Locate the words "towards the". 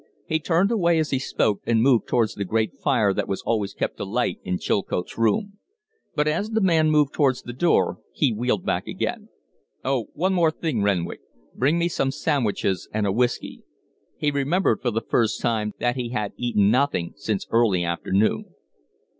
2.07-2.43, 7.13-7.53